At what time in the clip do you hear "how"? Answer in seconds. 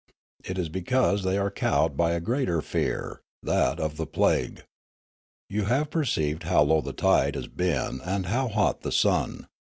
6.41-6.63, 8.25-8.47